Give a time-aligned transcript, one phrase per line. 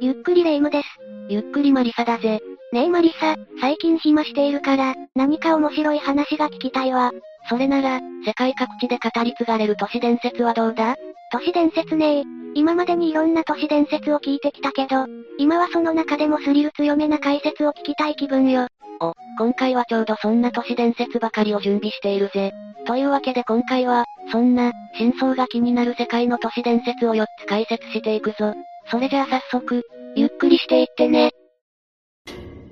[0.00, 0.88] ゆっくりレ夢ムです。
[1.28, 2.40] ゆっくりマリサだぜ。
[2.72, 7.12] ねえマリサ、最近暇しているから、何か面白い話が聞きたいわ。
[7.48, 10.96] それなら、世界各地で語り継がれる都市伝説はどうだ？
[11.30, 12.24] 都市伝説ねえ。
[12.54, 15.06] 今までにいろんな都市伝説を聞いてきたけど、
[15.38, 18.66] 今はその中でもスリル強めな解説を聞きたい気分よ。
[19.00, 22.52] お、今回はちょうどそんな都市伝説ばかりを準備しているぜ。
[22.86, 28.54] というわけで今回は、そんな、真相が気になる世界の都市伝説を4つ解説していくぞ。
[28.90, 29.82] それじゃあ早速、
[30.14, 31.32] ゆっくりしていってね。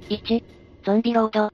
[0.08, 0.44] 1、
[0.84, 1.50] ゾンビロード。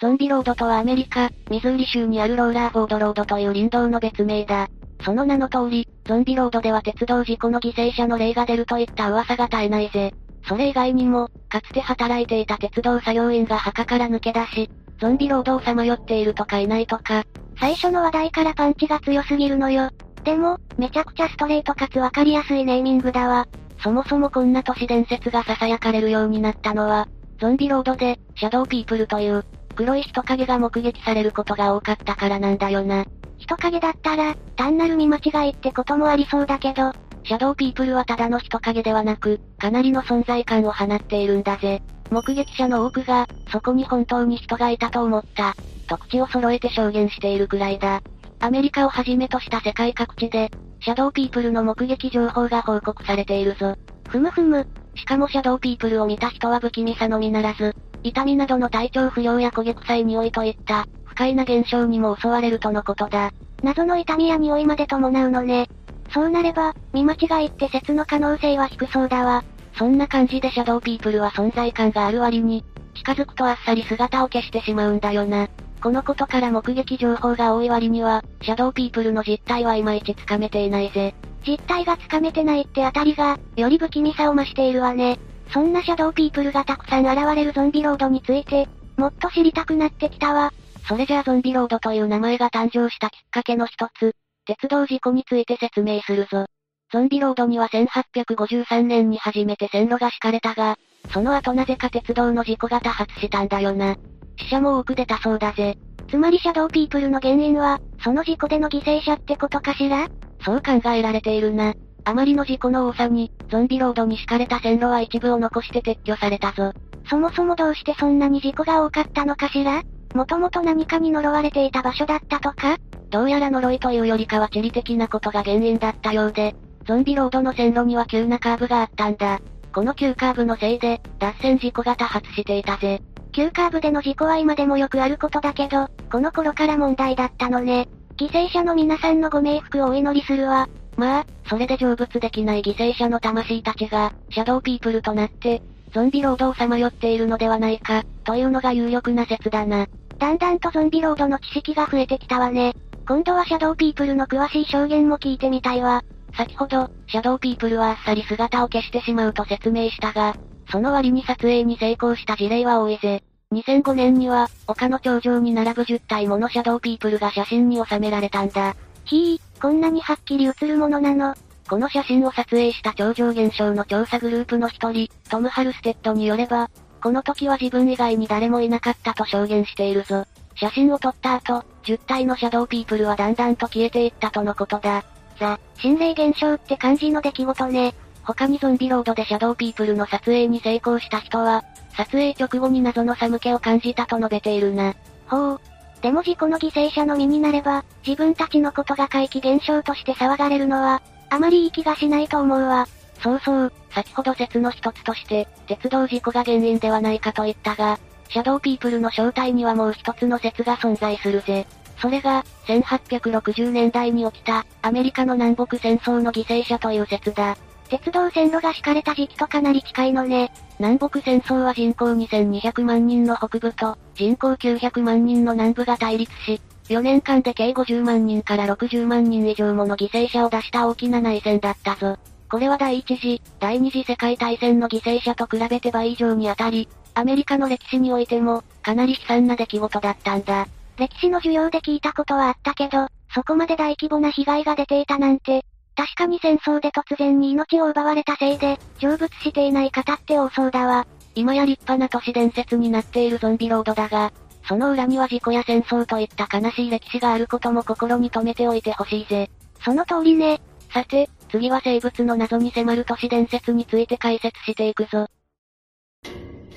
[0.00, 4.68] ゾンビロードとはアメリカ、ミズーリ州にあるローラーフォードロードという林道の別名だ。
[5.04, 10.12] その名の通り、ゾンビロードでは鉄道事故の犠牲者の例が出るといった噂が絶えないぜ。
[10.46, 17.24] それ以外にも、かつて働いていた鉄道作業員が墓から抜け出し、ゾンビロードをさまよっているとかいないとか。
[17.60, 19.90] 最初の話題からパンチが強すぎるのよ。
[20.28, 23.48] でも、めちゃくちゃストレートかつわかりやすいネーミングだわ。
[23.82, 27.08] そもそもこんな都市伝説が囁かれるようになったのは、
[27.40, 33.06] ゾンビロードで、シャドウピープルという、黒い人影が目撃されることが多かったからなんだよな。
[33.38, 36.92] 人影だったら、単なる見間違いってこともありそうだけど、
[37.24, 41.80] シャドウピープルはただの人影ではなく、かなりの存在感を放っているんだぜ。
[42.10, 45.54] 目撃者の多くが、そこに本当に人がいたと思った、
[45.86, 48.02] と口を揃えて証言しているくらいだ。
[48.40, 50.50] アメリカをはじめとした世界各地で、
[50.80, 53.74] シャドウピープルの目撃情報が報告されているぞ。
[54.08, 54.66] ふむふむ。
[54.94, 63.32] しかもシャドウピープルを見た人は不気味さのみならず、痛みなどの体調不良や焦げ臭い匂いといった、不快な現象にも襲われるとのことだ。
[63.62, 65.68] 謎の痛みや匂いまで伴うのね。
[66.14, 69.44] そうなれば、見間違いって説の可能性は低そうだわ。
[69.76, 75.48] そんな感じでシャドウピープルは存在感がある割に、近づくとあっさり姿を消してしまうんだよな。
[75.80, 81.14] このことから目撃情報が多い割には、シャドウピープルの実態はいまいちつかめていないぜ。
[81.46, 85.18] 実態がつかめてないってあたりが、より不気味さを増しているわね。
[85.52, 90.52] そんなシャドウピープルがたくさん現れるゾンビロードについて、もっと知りたくなってきたわ。
[90.88, 94.14] それじゃあゾンビロードという名前が誕生したきっかけの一つ、
[94.46, 96.46] 鉄道事故について説明するぞ。
[96.90, 100.76] ゾンビロードには1853年に初めて線路が敷かれたが、
[101.12, 103.96] その後なぜか鉄道の事故が多発したんだよな。
[104.38, 105.76] 死者も多く出たそうだぜ。
[106.08, 110.08] つまりシャドウピープルの原因は、その事故での犠牲者ってことかしら？
[110.44, 111.74] そう考えられているな。
[112.04, 116.72] あまりの事故の多さに、ゾンビロードに敷かれた線路は一部を残して撤去されたぞ。
[117.10, 119.82] そもそもどうしてそんなに事故が多かったのかしら？
[120.14, 122.78] もともと何かに呪われていた場所だったとか？
[123.10, 126.54] どうやら呪いというよりかは地理的なことが原因だったようで、
[126.86, 129.40] ゾンビロードの線路には急なカーブがあったんだ。
[129.74, 133.02] この急カーブのせいで、脱線事故が多発していたぜ。
[133.38, 137.88] 急カーブでの事故は今でもよくあることだけど、この頃から問題だったのね。
[138.16, 140.68] 犠牲者の皆さんのご冥福をお祈りするわ。
[140.96, 145.62] まあ、それで成仏できない犠牲者の魂たちが、シャドウピープルとなって、
[145.94, 149.86] ゾンビロードをさまよっているのではないか、というのが有力な説だな。
[150.18, 152.74] だんだんとゾンビロードの知識が増えてきたわね。
[153.06, 156.02] 今度はシャドウピープルの詳しい証言も聞いてみたいわ。
[156.36, 160.34] 先ほど、シャドウピープルはあっさり姿を消してしまうと説明したが、
[160.72, 163.22] その割に撮影に成功した事例は多いぜ。
[163.52, 168.76] 2005年には、丘の頂上に並ぶ10体ものシャドウピープルが写真に収められたんだ。
[169.06, 171.34] ひー、こんなにはっきり映るものなの。
[171.66, 176.68] この写真を撮影した超常現象の調査グループの一人、トム・ハルステッドによれば、
[177.02, 180.26] この時は自分以外に誰もいなかったと証言しているぞ。
[180.54, 185.04] 写真を撮った後、10体のシャドウピープルはだんだんと消えていったとのことだ。
[185.40, 187.94] ザ、心霊現象って感じの出来事ね。
[188.24, 191.64] 他にゾンビロードでシャドウピープルの撮影に成功した人は、
[191.98, 194.94] 撮影直後に謎の寒気を感じたと述べているな。
[195.26, 195.60] ほう。
[196.00, 202.86] でも事故の犠牲者の身になれば、自分たちのことが怪奇現象として騒がれるのは、あまりいい気がしないと思うわ。
[203.20, 207.98] そうそう、先ほど説の一つとして、鉄道事故が原因ではないかと言ったが、
[208.28, 211.66] シャドウピープルの正体にはもう一つの説が存在するぜ。
[212.00, 217.56] それが、1860年代に起きた、アメリカの南北戦争の犠牲者という説だ。
[217.88, 220.52] 鉄道線路が敷かれた時期とかなり近いのね。
[220.78, 232.18] 南北戦争は人口2200万人の北部と、人口900万人の南部が対立し、4年間で計50万人から60万人以上もの犠牲者を出した大きな内戦だったぞ。
[232.50, 240.66] これは第一次、第二次世界大戦の犠牲者と比べて倍以上に当たり、アメリカの歴史においても、かなり悲惨な出来事だったんだ。
[240.98, 245.64] 歴史の授業で聞いたことはあったけど、そこまで大規模な被害が出ていたなんて、
[245.98, 251.08] 確かに戦争で突然に命を奪われたせいで、成仏していない方って多そうだわ。
[251.34, 254.32] 今や立派な都市伝説になっているゾンビロードだが、
[254.68, 259.50] その裏には事故や戦争といった悲しい歴史があることも心に留めておいてほしいぜ。
[259.84, 260.60] その通りね。
[260.94, 265.26] さて、次は生物の謎に迫る都市伝説について解説していくぞ。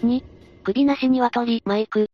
[0.02, 0.24] 2、
[0.64, 2.11] 首なし鶏マイク。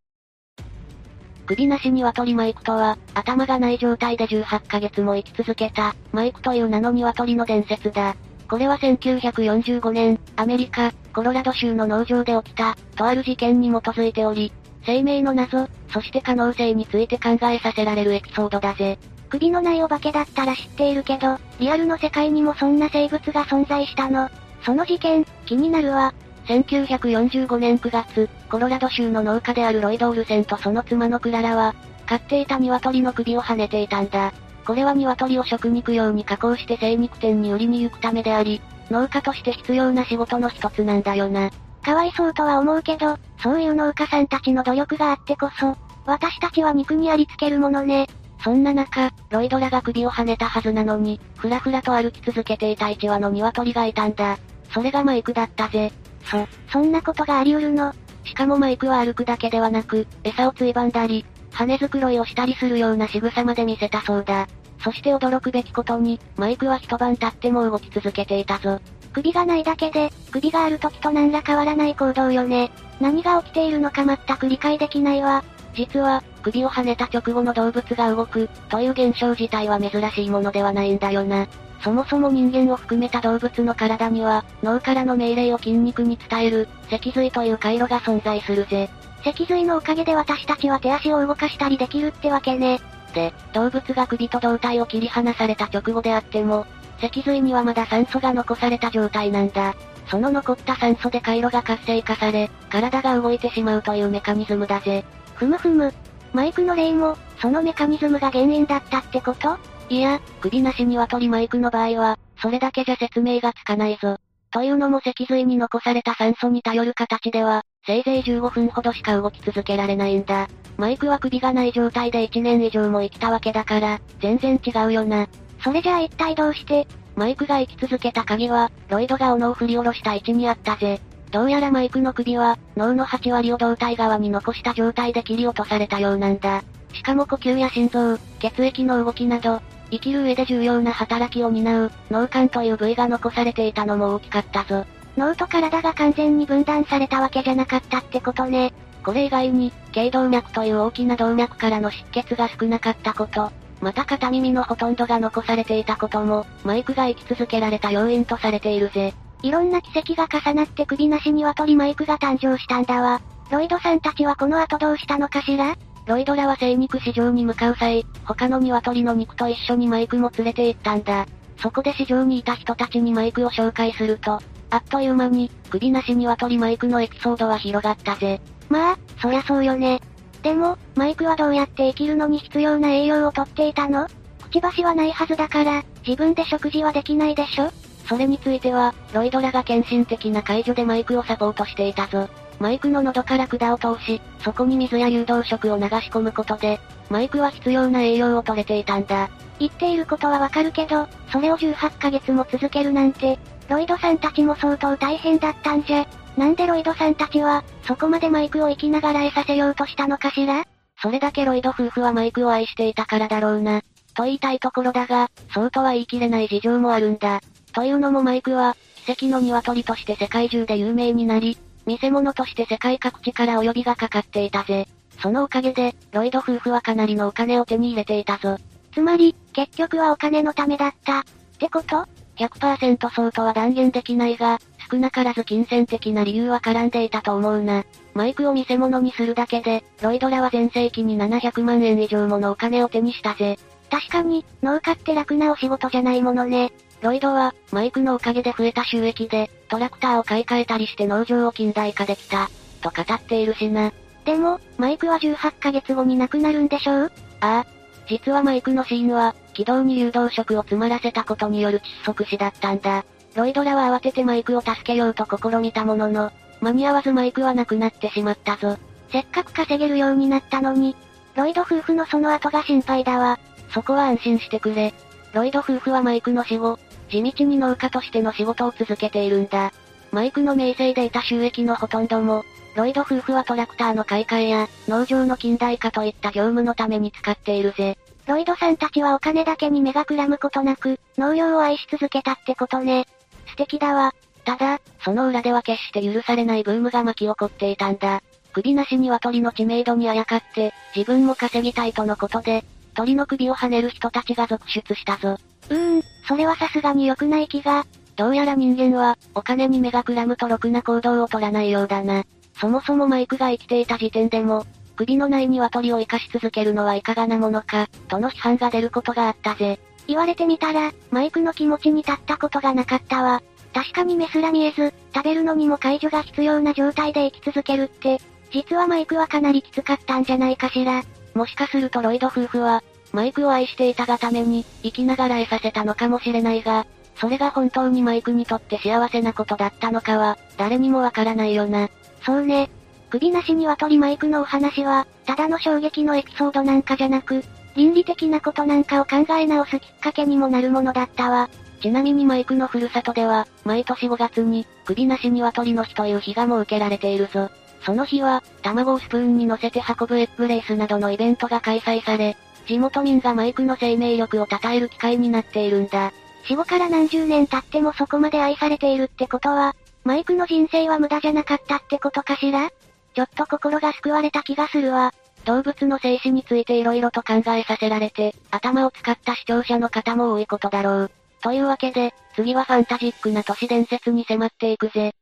[1.47, 8.15] 首なし鶏マイクとは、頭がない状態で18ヶ月も生き続けた、マイクという名の鶏の伝説だ。
[8.49, 14.51] これは1945年、アメリカ、コロラド州の農場で起きた、とある事件に基づいており、
[14.85, 18.99] 生命の謎、そして可能性について考えさせられるエピソードだぜ。
[19.29, 24.29] 首のないお化けだったら知っているけど、リアルの世界にもそんな生物が存在したの。
[24.63, 26.13] その事件、気になるわ。
[26.47, 34.33] 1945年9月、コロラド州の農家であるロイド・オルセンとその妻のクララは、飼っていた鶏の首を跳ねていたんだ。
[34.65, 41.49] これは鶏を食肉用に加工して精肉店に売りに行くためであり、農家として必要な仕事の一つなんだよな。
[41.83, 48.07] かわいそうとは思うけど、そういう農家さんたちの努力があってこそ、私たちは肉にありつけるものね。
[48.41, 54.37] そんな中、ロイドラが首を跳ねたはずなのに、ふらふらと歩き続けていた一羽の鶏がいたんだ。
[54.71, 55.91] それがマイクだったぜ。
[56.29, 57.93] そ、そんなことがあり得るの
[58.23, 64.47] しかもマイクは歩くだけではなく、餌をついばんだり、羽繕いをしたりするような仕草まで見せたそうだ。
[64.83, 68.79] そして驚くべきことに、マイクは一晩経っても動き続けていたぞ。
[69.13, 72.71] 首がないだけで、首がある時と何ら変わらない行動よね。
[72.99, 75.43] 何が起きているのか全く理解できないわ。
[75.73, 81.47] 実は、首を跳ねた直後の動物が動く、という現象自体は珍しいものではないんだよな。
[81.81, 88.89] そもそも人間を含めた動物の体には、脳からの命令を筋肉に伝える、脊髄という回路が存在するぜ。
[89.23, 92.79] 脊髄のおかげで私たちは手足を動かしたりできるってわけね。
[93.13, 96.65] で、動物が首と胴体を切り離された直後であっても、
[96.99, 99.75] 脊髄にはまだ酸素が残された状態なんだ。
[100.09, 105.03] その残った酸素で回路が活性化され、体が動いてしまうというメカニズムだぜ。
[105.35, 105.93] ふむふむ。
[106.33, 109.57] マイクの例も、そのメカニズムが原因だったってこと？
[109.89, 114.17] いや、首なしには鳥マイクの場合は、それだけじゃ説明がつかないぞ。
[114.51, 120.47] というのも脊髄に残された酸素に頼る形では、せいぜい15分ほどしか動き続けられないんだ。
[120.77, 125.27] マイクは首がない状態で1年以上も生きたわけだから、全然違うよな。
[125.63, 131.01] それじゃあ一体どうしてマイクが生き続けた鍵は、ロイドが斧を振り下ろした位置にあったぜ。
[131.31, 136.63] どうやらマイクの首は、脳の8割を胴体側に残した状態で切り落とされたようなんだ。
[136.93, 144.85] しかも呼吸や心臓、血液の動きなど、生きる上で重要な働きを担う、脳幹という部位が残されていたのも大きかったぞ。
[145.17, 148.73] 脳と体が完全に分断されたわけじゃなかったってことね。
[149.03, 153.51] これ以外に、頸動脈という大きな動脈からの出血が少なかったこと、
[153.81, 159.13] また片耳のほとんどが残されていたことも、マイクが生き続けられた要因とされているぜ。
[159.43, 163.21] いろんな奇跡が重なって首なしには鳥マイクが誕生したんだわ。
[163.49, 165.75] ロイドさんたちはこの後どうしたのかしら？
[166.07, 171.27] ロイドらは精肉市場に向かう際、他の鶏の肉と一緒にマイクも連れて行ったんだ。
[171.61, 174.39] そこで市場にいた人たちにマイクを紹介すると、
[174.69, 178.39] あっという間に、首なし鶏マイクのエピソードは広がったぜ。
[178.69, 180.01] まあ、そりゃそうよね。
[180.43, 184.07] でも、マイクはどうやって生きるのに必要な栄養をとっていたの？
[184.43, 187.69] くちばしはないはずだから、自分で食事はできないでしょ？
[188.07, 192.29] それについては、ロイドらが献身的な解除でマイクをサポートしていたぞ。
[192.59, 199.29] マイクの喉から管を通し、そこに水や流動食を流し込むことで、マイクは必要な栄養を取れていたんだ。
[199.59, 203.39] 言っていることはわかるけど、それを18ヶ月も続けるなんて、
[203.69, 206.07] ロイドさんたちも相当大変だったんじゃ。
[206.37, 210.63] なんでロイドさんたちは、そこまでマイクを生きながら得させようとしたのかしら？
[211.01, 213.81] それだけロイド夫婦はマイクを愛していたからだろうな。
[214.15, 217.41] と言いたいところだが、そうとは言い切れない事情もあるんだ。
[217.73, 224.87] というのもマイクは、奇跡の鶏として世界中で有名になり、見せ物として世界各地からお呼びがかかっていたぜ。
[225.21, 228.57] そのおかげで、ロイド夫婦はかなりのお金を手に入れていたぞ。
[228.93, 231.21] つまり、結局はお金のためだった。
[231.21, 231.23] っ
[231.59, 232.05] てこと
[232.37, 234.59] ?100% そうとは断言できないが、
[234.91, 237.85] 少なからず金銭的な理由は絡んでいたと思うな。
[238.13, 243.57] マイクを見せ物にするだけで、ロイドらは全盛期に700万円以上ものお金を手にしたぜ。
[243.89, 246.73] 確かに、農家って楽なお仕事じゃないものね。
[247.01, 252.49] ロイドは、マイクのおかげで増えた収益で、トラクターを買い替えたりして農場を近代化できた、
[252.81, 253.91] と語っているしな。
[254.25, 257.11] でも、マイクは18ヶ月後に亡くなるんでしょう？
[257.41, 257.65] ああ。
[258.09, 263.03] 実はマイクの死因は、軌道に誘導食を詰まらせたことによる窒息死だったんだ。
[263.35, 266.31] ロイドらは慌ててマイクを助けようと試みたものの、
[266.61, 268.77] 間に合わずマイクは亡くなってしまったぞ。
[269.11, 270.95] せっかく稼げるようになったのに、
[271.35, 273.39] ロイド夫婦のその後が心配だわ。
[273.73, 274.93] そこは安心してくれ。
[275.33, 279.71] ロイド夫婦はマイクの死後、地道に農家としての仕事を続けているんだ。
[280.11, 282.43] マイクの名声で得た収益のほとんども、
[282.75, 287.97] ロイド夫婦はトラクターの買い替えや、農場の近代化といった業務のために使っているぜ。
[288.27, 293.07] ロイドさんたちはお金だけに目がくらむことなく、農業を愛し続けたってことね。
[293.47, 294.13] 素敵だわ。
[294.45, 298.21] ただ、その裏では決して許されないブームが巻き起こっていたんだ。
[298.53, 305.37] 首なし鶏の知名度にあやかって、自分も稼ぎたいとのことで、鳥の首を跳ねる人たちが続出したぞ。
[305.69, 307.85] うーん、それはさすがに良くない気が。
[308.15, 312.23] どうやら人間は、お金に目がくらむとろくな行動を取らないようだな。
[312.59, 319.79] そもそもマイクが生きていた時点でも、首のない鶏を生かし続けるのはいかがなものか、との批判が出ることがあったぜ。
[320.07, 323.43] 言われてみたら、マイクの気持ちに立ったことがなかったわ。
[323.73, 328.19] 確かに目すら見えず、食べるのにも介助が必要な状態で生き続けるって、
[328.51, 331.03] 実はマイクはかなりきつかったんじゃないかしら。
[331.35, 336.85] もしかするとロイド夫婦は、マイクを愛していたがために、生きながらえさせたのかもしれないが、
[337.15, 341.89] それが本当にマイクにとって幸せなことだったのかは、誰にもわからないよな。
[342.23, 342.69] そうね。
[343.09, 347.43] 首なしには鳥マイクのお話は、ただの衝撃のエピソードなんかじゃなく、
[347.75, 351.49] 倫理的なことなんかを考え直すきっかけにもなるものだったわ。
[351.81, 357.49] ちなみにマイクのふるさとでは、毎年5月に、首なし鶏の日という日が設けられているぞ。
[357.81, 362.35] その日は、卵をスプーンに乗せて運ぶエッグレースなどのイベントが開催され、
[362.67, 366.11] 地元民がマイクの生命力を称える機会になっているんだ。
[366.45, 372.69] 死後から何十年経ってもそこまで愛されているってことは、マイクの人生は無駄じゃなかったってことかしら？
[373.13, 375.13] ちょっと心が救われた気がするわ。
[375.45, 381.11] 動物の生死について色々と考えさせられて、頭を使った視聴者の方も多いことだろう。
[381.41, 385.13] というわけで、次はファンタジックな都市伝説に迫っていくぜ。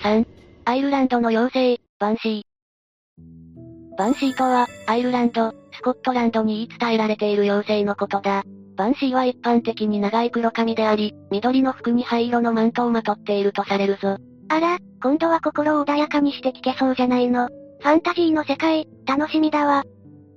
[0.00, 0.26] 3.
[0.64, 3.96] アイルランドの妖精、バンシー。
[3.96, 8.44] バンシーとは、アイルランド、スコットランドに言い伝えられている妖精のことだ。
[8.76, 14.16] バンシーは一般的に長い黒髪であり、緑の服に灰色のマントをまとっているとされるぞ。
[14.48, 17.48] あら、今度は心を穏やかにして聞けそうじゃないの。
[17.48, 19.84] ファンタジーの世界、楽しみだわ。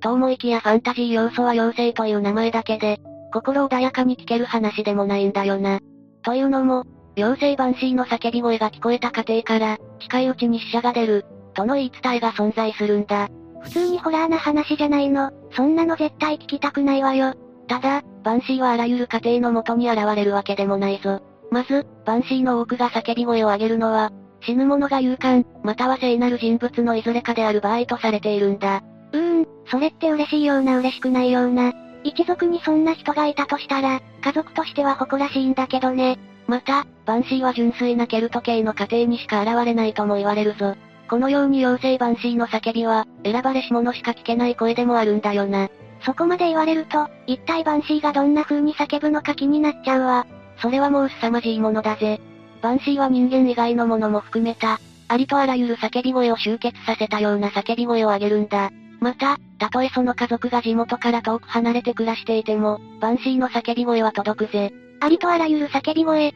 [0.02, 3.00] と思いきやファンタジー要素は妖精という名前だけで、
[3.34, 5.80] 心穏やかに聞ける話でもないんだよな。
[6.24, 6.84] というのも、
[7.18, 13.30] 妖精バンシーの叫び声が聞こえた家庭から、近いうちに死者が出る、との言い伝えが存在するんだ。
[13.66, 15.32] 普通にホラーな話じゃないの。
[15.52, 17.34] そんなの絶対聞きたくないわよ。
[17.68, 21.22] ただ、バンシーはあらゆる家庭の元に現れるわけでもないぞ。
[21.50, 28.84] まず、バンシーの多くが叫び声を上げるのは、死ぬ者が勇敢、または聖なる人物のいずれかである場合とされているんだ。
[29.14, 31.74] うーん、それって嬉しいような嬉しくないような。
[32.04, 36.20] 一族にそんな人がいたとしたら、家族としては誇らしいんだけどね。
[36.46, 40.76] また、バンシーは純粋なケルト系の家庭にしか現れないとも言われるぞ。
[41.10, 45.70] このように妖精バンシーの叫びは、選ばれし者しか聞けない声でもあるんだよな。
[46.06, 50.26] そこまで言われると、一体バンシーがどんな風に叫ぶのか気になっちゃうわ。
[50.62, 52.22] それはもう凄まじいものだぜ。
[52.62, 58.72] バンシーは人間以外のものも含めた、ありとあらゆる叫び声を集結させたような叫び声を上げるんだ。
[59.00, 64.74] また、たとえその家族が地元から遠く離れて暮らしていても、バンシーの叫び声は届くぜ。
[65.00, 66.34] ありとあらゆる叫び声。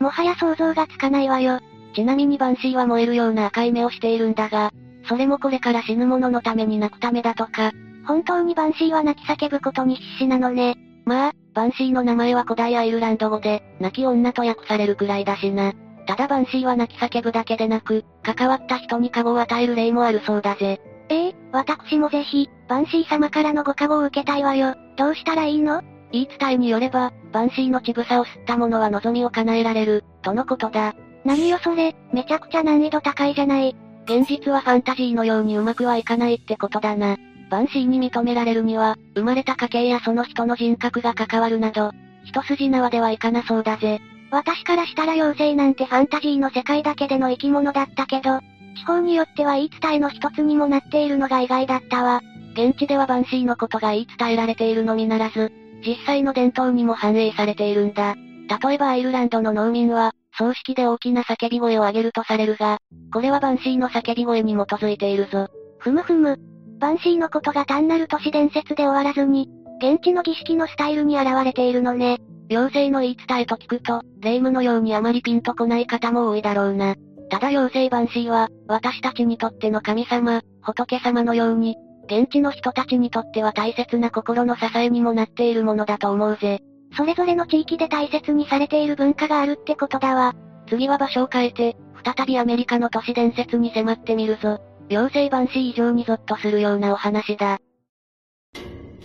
[0.00, 1.60] もはや想像がつかないわよ。
[1.94, 4.70] ちなみにバンシーは燃えるような赤い目をしているんだが、
[5.08, 7.72] それもこれから死ぬ者のために泣くためだとか。
[8.06, 10.76] 本当にバンシーは泣き叫ぶことに必死なのね。
[11.04, 15.72] まあ、バンシーの名前は古代アイルランド語で、泣き女と訳されるくらいだしな。
[16.06, 20.80] ただバンシーは泣き叫ぶだけでなく、関わった人に加護を与える例もあるそうだぜ。
[21.08, 24.74] ええ私もぜひ、バンシー様からのご加護を受けたいわよ。
[24.96, 25.82] どうしたらいいの？
[26.12, 30.94] 言い伝えによれば、バンシーの乳房を吸った者は望みを叶えられる、とのことだ。
[31.24, 33.76] 何よそれ、めちゃくちゃ難易度高いじゃない。
[34.04, 37.16] 現実はファンタジーのようにうまくはいかないってことだな。
[37.50, 41.92] バンシーに認められるには、生まれた家系やその人の人格が関わるなど、
[42.24, 44.00] 一筋縄ではいかなそうだぜ。
[44.30, 48.40] 私からしたら妖精なんてファンタジーの世界だけでの生き物だったけど、
[48.76, 52.22] 地方によっては言い伝えの一つにもなっているのが意外だったわ。
[52.54, 55.52] 現地ではバンシーのことが言い伝えられているのみならず、
[55.84, 58.14] 実際の伝統にも反映されているんだ。
[58.62, 62.78] 例えばアイルランドの農民は、葬式で大きな叫び声を上げるとされるが、
[63.12, 65.48] これはバンシーの叫び声に基づいているぞ。
[65.78, 66.38] ふむふむ。
[66.78, 69.50] バンシーのことが単なる都市伝説で終わらずに、
[69.82, 72.18] 現地の儀式のスタイルに現れているのね。
[72.48, 76.96] 妖精の言い伝えと聞くと、霊夢のようにあまりピンとこない方も多いだろうな。
[77.28, 86.60] ただ妖精バンシーは、私たちにとっての神様、仏様のように、現地の人たちにとっては大切な心の支えにもなっているものだと思うぜ。
[86.96, 90.34] それぞれの地域で大切にされている文化があるってことだわ。
[90.68, 94.58] 次は場所を変えて、再びアメリカの都市伝説に迫ってみるぞ。
[94.88, 97.58] 妖精バンシー以上にゾッとするようなお話だ。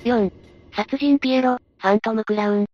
[0.04, 0.32] 4.
[0.76, 2.66] 殺人ピエロ、ファントムクラウン。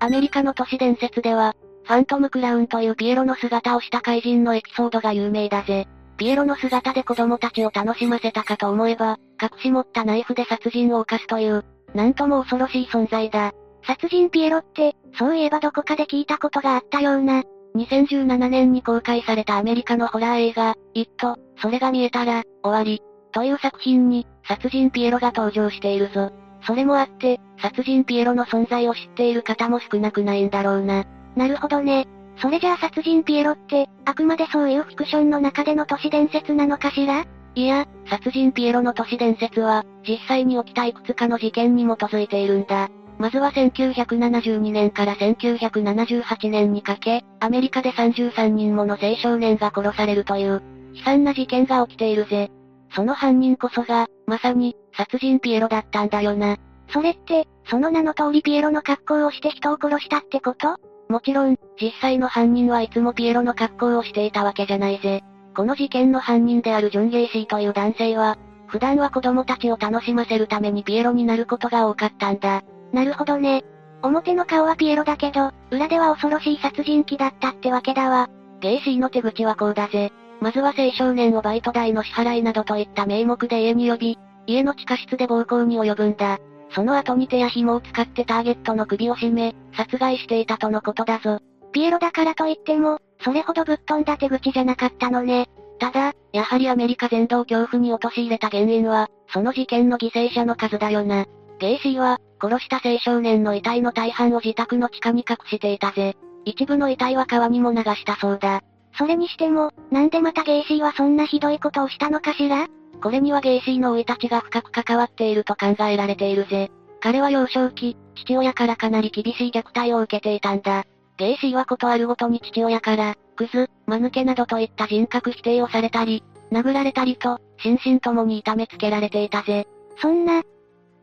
[0.00, 5.86] アメリカの都市伝説では、ファントムクラウンというピエロの姿をした怪人のエピソードが有名だぜ。
[6.16, 11.64] ピエロの姿で子供たちを楽しませたかと思えば、隠し持ったナイフで殺人を犯すという、
[11.94, 13.52] なんとも恐ろしい存在だ。
[13.86, 17.42] 殺人ピエロって、そういえばどこかで聞いたことがあったような。
[17.76, 23.02] 2017年に公開されたアメリカのホラー映画、イット、それが見えたら、終わり。
[23.32, 26.30] という作品に、殺人ピエロが登場しているぞ。
[26.66, 31.04] それもあって、殺人ピエロの存在を知っている方も少なくないんだろうな。
[31.36, 32.06] なるほどね。
[32.40, 37.24] それじゃあ殺人ピエロって、あくまでそういうフィクションの中での都市伝説なのかしら？
[37.54, 42.88] いや、殺人ピエロの都市伝説は、実際に起きたいくつかの事件に基づいているんだ。
[43.18, 50.62] まずは1972年から1978年にかけ、アメリカで33人もの青少年が殺されるという、
[50.94, 52.50] 悲惨な事件が起きているぜ。
[52.94, 56.56] その犯人こそが、まさに、殺人ピエロだったんだよな。
[56.90, 60.76] それって、その名の通りピエロの格好をして人を殺したってこと？
[61.08, 65.22] もちろん、実際の犯人はいつもピエロの格好をしていたわけじゃないぜ。
[65.54, 72.62] この事件の犯人であるジョン・ゲイシーという男性は、普段は子供たちを楽しませるためにピエロになることが多かったんだ。
[72.92, 73.64] なるほどね。
[74.02, 78.28] 表の顔はピエロだけど、裏では恐ろしい殺人鬼だったってわけだわ。
[78.60, 80.12] ゲイシーの手口はこうだぜ。
[80.40, 86.38] まずは青少年をバイト代の支払いなどといった名目で家に呼び、家の地下室で暴行に及ぶんだ。
[86.70, 91.40] その後に手や紐を使ってターゲットの首を絞め、殺害していたとのことだぞ。
[91.72, 95.48] ピエロだからといっても、それほどぶっ飛んだ手口じゃなかったのね。
[95.78, 101.26] ただ、やはりアメリカ全土を恐怖に陥れた原因は、その事件の犠牲者の数だよな。
[101.58, 106.16] ゲイシーは、殺した青少年の遺体の大半を自宅の地下に隠していたぜ。
[106.44, 108.62] 一部の遺体は川にも流したそうだ。
[108.96, 112.66] それにしても、なんでまたゲイシーはそんなひどいことをしたのかしら？
[113.02, 116.70] これにはゲイシーの生い立ちが深く関わっていると考えられているぜ。
[117.00, 120.84] 彼は幼少期、父親からかなり厳しい虐待を受けていたんだ。
[121.18, 126.22] ゲイシーはことあるごとに父親から、クズ、間抜けなどといった人格否定をされたり、
[126.52, 129.66] 殴られたりと、心身ともに痛めつけられていたぜ。
[130.00, 130.42] そんな、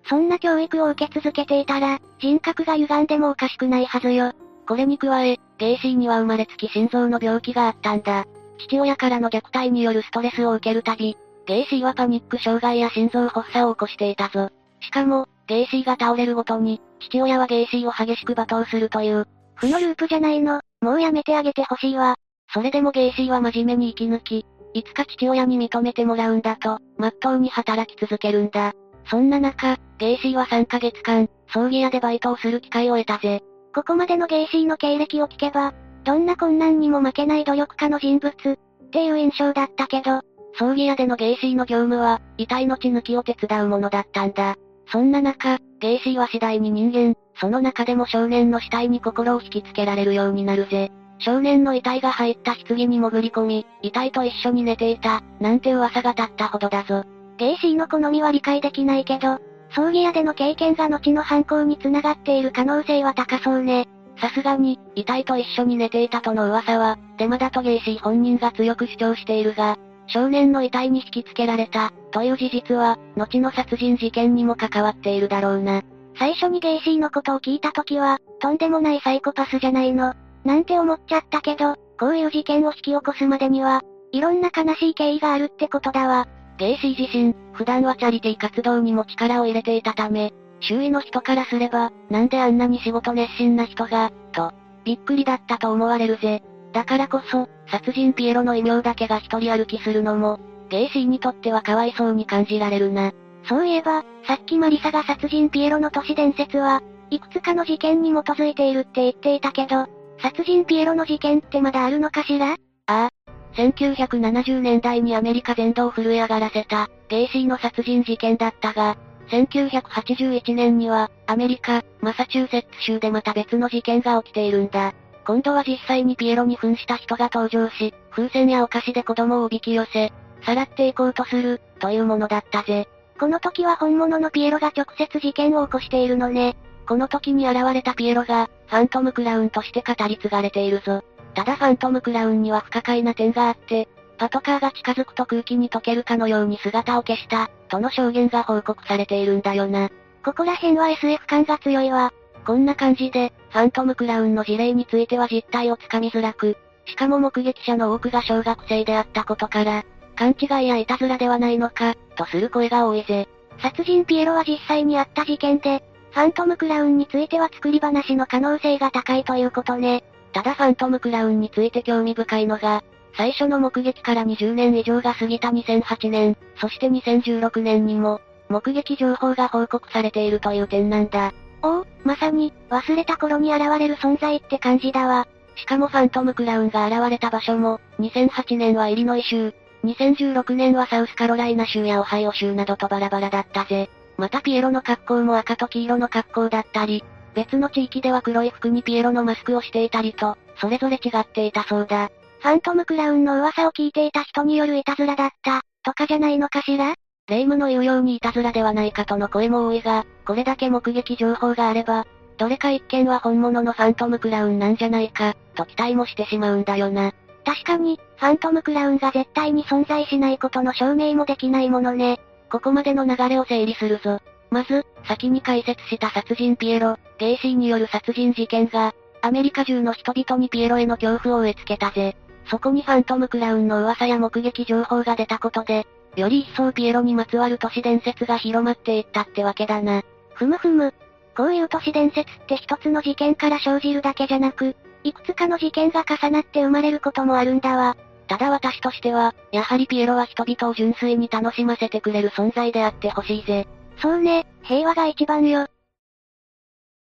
[0.07, 4.31] そんな教育を受け続けていたら、人格が歪んでもおかしくないはずよ。
[4.67, 8.25] これに加え、ゲイシーには生まれつき心臓の病気があったんだ。
[8.57, 14.49] 父親からの虐待によるストレスを受けるたび、ゲイシーはパニック障害や心臓発作を起こしていたぞ。
[14.79, 19.27] しかも、ゲイシーが倒れるごとに、父親はゲイシーを激しく罵倒するという。
[19.55, 22.15] 負のループじゃないの、もうやめてあげてほしいわ。
[22.53, 28.73] それでもゲイシーは真面目に生き抜き、いつか父親に認めてもらうんだと、真っ当に働き続けるんだ。
[29.09, 33.41] そんな中、ゲイシーは3ヶ月間、葬儀屋でバイトをする機会を得たぜ。
[33.73, 38.57] ここまでのゲイシーの経歴を聞けば、どんな困難にも負けない努力家の人物、っ
[38.91, 40.21] ていう印象だったけど、
[40.57, 44.55] 葬儀屋でのゲイシーの業務は、遺体の血抜きを手伝うものだったんだ。
[44.91, 50.91] そんな中、ゲイシーは次第に人間、その中でも少年の死体に心を引きつけられるようになるぜ。
[51.19, 57.03] 少年の遺体が入った棺に潜り込み、遺体と一緒に寝ていた、なんて噂が立ったほどだぞ。
[57.37, 59.39] ゲイシーの好みは理解できないけど、
[59.71, 63.87] 葬儀屋での経験が後の犯行に繋がっている可能性は高そうね。
[64.21, 75.81] さすがに、遺体と一緒に寝ていたとの噂は、デマだとゲイシー本人が強く主張しているが、少年の遺体に引き付けられた、という事実は、後の殺人事件にも関わっているだろうな。
[76.17, 80.13] 最初にゲイシーのことを聞いた時は、とんでもないサイコパスじゃないの。
[80.43, 86.27] なんて思っちゃったけど、こういう事件を引き起こすまでには、いろんな悲しい経緯があるってことだわ。
[86.57, 94.53] ゲイシー自身、普段はチャリティー活動にも力を入れていたため、周囲の人からすれば、なんであんなに仕事熱心な人が、と、
[94.85, 96.43] びっくりだったと思われるぜ。
[96.71, 103.11] だからこそ、殺人ピエロの異名だけが一人歩きするのも、ゲイシーにとってはかわいそうに感じられるな。
[103.47, 106.81] そういえば、さっきマリサが殺人ピエロの都市伝説は、
[107.11, 109.87] いくつかの事件に基づいているって言っていたけど、
[110.19, 112.53] 殺人ピエロの事件ってまだあるのかしら？
[112.53, 112.55] あ
[112.87, 113.09] あ。
[113.55, 118.97] 1970年代にアメリカ全土を震え上がらせた、ゲイシーの殺人事件だったが、
[119.29, 124.93] 1981年には、アメリカ、マサチューセッツ州でまた別の事件が起きているんだ。
[125.25, 130.11] 今度は実際にピエロに扮した人が登場し、風船やお菓子で子供をおびき寄せ、
[130.45, 132.87] さらっていこうとする、というものだったぜ。
[133.19, 136.57] この時は本物のピエロが直接事件を起こしているのね。
[136.87, 141.03] この時に現れたピエロが、ファントムクラウンとして語り継がれているぞ。
[141.33, 149.89] ただファントムクラウンには不可解な点があって、パトカーが近づくと空気に溶けるかのように姿を消した、との証言が報告されているんだよな。
[150.23, 152.13] ここら辺は SF 感が強いわ。
[152.45, 159.83] こんな感じで、ファントムクラウンの事例については実態をつかみづらく、しかも目撃者の多くが小学生であったことから、
[160.15, 163.27] 勘違いやいたずらではないのか、とする声が多いぜ。
[163.59, 170.03] 殺人ピエロは実際にあった事件で、ファントムクラウンについては作り話の可能性が高いということね。
[170.33, 172.83] ただファントムクラウンについて興味深いのが、
[173.17, 181.33] 最初の目撃から20年以上が過ぎた2008年、そして2016年にも、目撃情報が報告されているという点なんだ。
[181.61, 185.27] おお、まさに、忘れた頃に現れる存在って感じだわ。
[185.55, 189.53] しかもファントムクラウンが現れた場所も、2008年はイリノイ州、
[189.85, 193.89] 2016年はサウスカロライナ州やオハイオ州などとバラバラだったぜ。
[194.17, 197.03] またピエロの格好も赤と黄色の格好だったり、
[197.35, 202.09] 別の地域では黒い服にピエロのマスクをしていたりと、それぞれ違っていたそうだ。
[202.39, 206.95] ファントムクラウンの噂を聞いていた人によるいたずらだった、とかじゃないのかしら？
[207.27, 212.05] 霊夢の言うようにいたずらではないかとの声も多いが、これだけ目撃情報があれば、
[212.37, 217.13] どれか一件は本物のファントムクラウンなんじゃないか、と期待もしてしまうんだよな。
[217.45, 222.19] 確かに、ファントムクラウンが絶対に存在しないことの証明もできないものね。
[222.49, 224.19] ここまでの流れを整理するぞ。
[224.49, 232.15] まず、先に解説した殺人ピエロ、ゲイシーによる殺人事件が、アメリカ中の人々にピエロへの恐怖を植え付けたぜ。
[232.49, 240.03] そこにファントムクラウンの噂や目撃情報が出たことで、より一層ピエロにまつわる都市伝説が広まっていったってわけだな。
[240.33, 240.93] ふむふむ。
[241.35, 247.95] こういう都市伝説って一つの事件から生じるだけじゃなく、いくつかの事件が重なって生まれることもあるんだわ。
[248.27, 253.67] ただ私としては、やはりピエロは人々を純粋に楽しませてくれる存在であってほしいぜ。
[254.01, 255.67] そうね、平和が一番よ。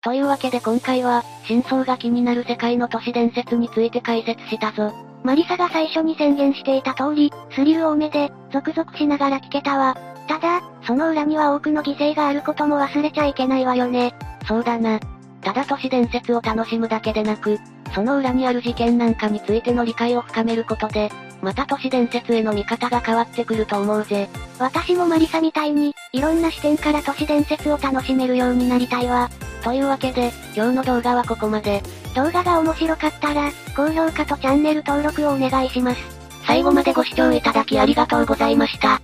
[0.03, 4.93] というわけで今回は、真相が気になる世界の都市伝説について解説したぞ。
[5.23, 9.97] マリサが最初に宣言していた通り、スリル多めで、ゾクゾクしながら聞けたわ。
[10.27, 14.13] ただ、その裏には多くの犠牲があることも忘れちゃいけないわよね。
[14.49, 14.99] そうだな。
[15.41, 17.61] ただ都市伝説を楽しむだけでなく、
[17.97, 24.29] その裏にある事件なんかについての理解を深めることで、また都市伝説への見方が変わってくると思うぜ。
[24.59, 29.31] 私もマリサみたいに、いろんな視点から都市伝説を楽しめるようになりたいわ。
[29.65, 31.83] というわけで、今日の動画はここまで。
[32.15, 36.01] 動画が面白かったら、高評価とチャンネル登録をお願いします。
[36.47, 39.01] 最後までご視聴いただきありがとうございました。